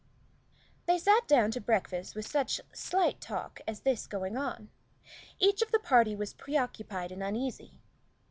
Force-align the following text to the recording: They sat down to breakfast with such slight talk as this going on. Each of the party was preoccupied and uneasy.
They 0.87 0.97
sat 0.97 1.27
down 1.27 1.51
to 1.51 1.61
breakfast 1.61 2.15
with 2.15 2.25
such 2.25 2.59
slight 2.73 3.21
talk 3.21 3.61
as 3.67 3.81
this 3.81 4.07
going 4.07 4.35
on. 4.35 4.71
Each 5.37 5.61
of 5.61 5.69
the 5.71 5.77
party 5.77 6.15
was 6.15 6.33
preoccupied 6.33 7.11
and 7.11 7.21
uneasy. 7.21 7.73